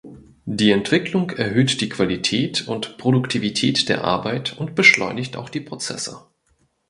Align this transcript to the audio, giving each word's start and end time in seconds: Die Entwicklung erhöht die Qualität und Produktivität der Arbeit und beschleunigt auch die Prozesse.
Die 0.47 0.71
Entwicklung 0.71 1.29
erhöht 1.29 1.79
die 1.79 1.87
Qualität 1.87 2.67
und 2.67 2.97
Produktivität 2.97 3.87
der 3.87 4.03
Arbeit 4.03 4.57
und 4.57 4.73
beschleunigt 4.73 5.37
auch 5.37 5.47
die 5.51 5.61
Prozesse. 5.61 6.25